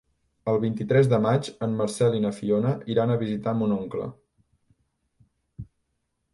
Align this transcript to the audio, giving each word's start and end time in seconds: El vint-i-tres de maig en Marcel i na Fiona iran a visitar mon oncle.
El 0.53 0.55
vint-i-tres 0.61 1.09
de 1.11 1.19
maig 1.25 1.49
en 1.67 1.75
Marcel 1.81 2.17
i 2.21 2.23
na 2.25 2.33
Fiona 2.39 2.73
iran 2.95 3.15
a 3.17 3.21
visitar 3.27 3.55
mon 3.61 3.79
oncle. 3.79 4.11